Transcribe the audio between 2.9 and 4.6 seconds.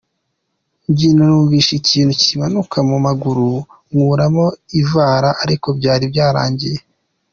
maguru nkuramo